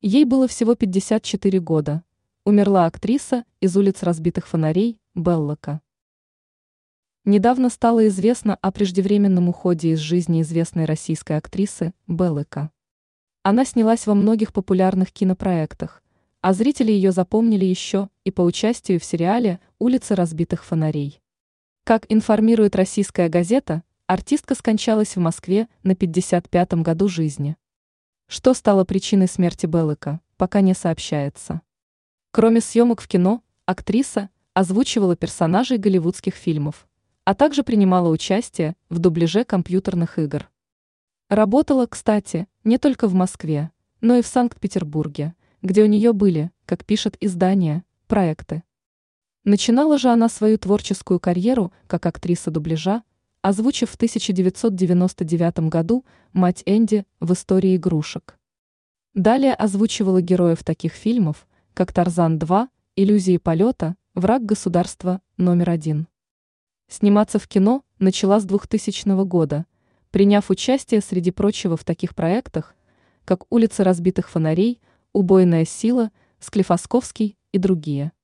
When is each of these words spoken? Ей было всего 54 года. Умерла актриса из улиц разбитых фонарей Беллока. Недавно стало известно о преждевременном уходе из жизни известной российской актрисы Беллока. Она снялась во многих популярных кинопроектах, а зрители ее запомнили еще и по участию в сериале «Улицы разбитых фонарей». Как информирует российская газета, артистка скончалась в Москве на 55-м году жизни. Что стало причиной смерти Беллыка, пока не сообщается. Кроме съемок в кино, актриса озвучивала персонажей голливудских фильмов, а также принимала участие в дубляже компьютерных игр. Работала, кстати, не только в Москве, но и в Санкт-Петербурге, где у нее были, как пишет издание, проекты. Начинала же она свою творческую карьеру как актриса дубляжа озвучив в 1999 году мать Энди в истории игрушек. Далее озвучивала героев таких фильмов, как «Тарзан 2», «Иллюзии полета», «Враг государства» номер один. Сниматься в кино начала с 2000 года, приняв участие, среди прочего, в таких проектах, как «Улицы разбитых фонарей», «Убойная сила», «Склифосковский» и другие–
Ей 0.00 0.24
было 0.24 0.46
всего 0.46 0.76
54 0.76 1.58
года. 1.58 2.04
Умерла 2.44 2.86
актриса 2.86 3.44
из 3.60 3.76
улиц 3.76 4.04
разбитых 4.04 4.46
фонарей 4.46 5.00
Беллока. 5.16 5.80
Недавно 7.24 7.68
стало 7.68 8.06
известно 8.06 8.54
о 8.54 8.70
преждевременном 8.70 9.48
уходе 9.48 9.90
из 9.90 9.98
жизни 9.98 10.42
известной 10.42 10.84
российской 10.84 11.36
актрисы 11.36 11.94
Беллока. 12.06 12.70
Она 13.42 13.64
снялась 13.64 14.06
во 14.06 14.14
многих 14.14 14.52
популярных 14.52 15.10
кинопроектах, 15.10 16.00
а 16.42 16.52
зрители 16.52 16.92
ее 16.92 17.10
запомнили 17.10 17.64
еще 17.64 18.08
и 18.22 18.30
по 18.30 18.42
участию 18.42 19.00
в 19.00 19.04
сериале 19.04 19.58
«Улицы 19.80 20.14
разбитых 20.14 20.64
фонарей». 20.64 21.20
Как 21.82 22.06
информирует 22.08 22.76
российская 22.76 23.28
газета, 23.28 23.82
артистка 24.06 24.54
скончалась 24.54 25.16
в 25.16 25.20
Москве 25.20 25.66
на 25.82 25.92
55-м 25.92 26.84
году 26.84 27.08
жизни. 27.08 27.56
Что 28.30 28.52
стало 28.52 28.84
причиной 28.84 29.26
смерти 29.26 29.64
Беллыка, 29.64 30.20
пока 30.36 30.60
не 30.60 30.74
сообщается. 30.74 31.62
Кроме 32.30 32.60
съемок 32.60 33.00
в 33.00 33.08
кино, 33.08 33.42
актриса 33.64 34.28
озвучивала 34.52 35.16
персонажей 35.16 35.78
голливудских 35.78 36.34
фильмов, 36.34 36.86
а 37.24 37.34
также 37.34 37.62
принимала 37.62 38.10
участие 38.10 38.76
в 38.90 38.98
дубляже 38.98 39.44
компьютерных 39.44 40.18
игр. 40.18 40.50
Работала, 41.30 41.86
кстати, 41.86 42.46
не 42.64 42.76
только 42.76 43.08
в 43.08 43.14
Москве, 43.14 43.70
но 44.02 44.16
и 44.16 44.22
в 44.22 44.26
Санкт-Петербурге, 44.26 45.34
где 45.62 45.82
у 45.82 45.86
нее 45.86 46.12
были, 46.12 46.50
как 46.66 46.84
пишет 46.84 47.16
издание, 47.20 47.82
проекты. 48.08 48.62
Начинала 49.44 49.96
же 49.96 50.10
она 50.10 50.28
свою 50.28 50.58
творческую 50.58 51.18
карьеру 51.18 51.72
как 51.86 52.04
актриса 52.04 52.50
дубляжа 52.50 53.04
озвучив 53.42 53.90
в 53.90 53.94
1999 53.94 55.58
году 55.70 56.04
мать 56.32 56.62
Энди 56.66 57.04
в 57.20 57.32
истории 57.32 57.76
игрушек. 57.76 58.38
Далее 59.14 59.54
озвучивала 59.54 60.20
героев 60.20 60.64
таких 60.64 60.92
фильмов, 60.92 61.46
как 61.74 61.92
«Тарзан 61.92 62.38
2», 62.38 62.68
«Иллюзии 62.96 63.36
полета», 63.36 63.96
«Враг 64.14 64.44
государства» 64.44 65.20
номер 65.36 65.70
один. 65.70 66.08
Сниматься 66.88 67.38
в 67.38 67.46
кино 67.46 67.84
начала 67.98 68.40
с 68.40 68.44
2000 68.44 69.24
года, 69.24 69.66
приняв 70.10 70.50
участие, 70.50 71.00
среди 71.00 71.30
прочего, 71.30 71.76
в 71.76 71.84
таких 71.84 72.14
проектах, 72.14 72.74
как 73.24 73.44
«Улицы 73.52 73.84
разбитых 73.84 74.28
фонарей», 74.28 74.80
«Убойная 75.12 75.64
сила», 75.64 76.10
«Склифосковский» 76.40 77.36
и 77.52 77.58
другие– 77.58 78.12